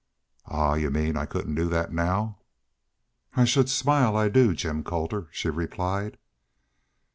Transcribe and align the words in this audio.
"Ahuh! 0.47 0.79
Y'u 0.81 0.89
mean 0.89 1.15
I 1.15 1.27
couldn't 1.27 1.53
do 1.53 1.69
that 1.69 1.93
now?" 1.93 2.39
"I 3.35 3.45
should 3.45 3.69
smile 3.69 4.17
I 4.17 4.29
do, 4.29 4.55
Jim 4.55 4.83
Colter!" 4.83 5.27
she 5.29 5.47
replied. 5.47 6.17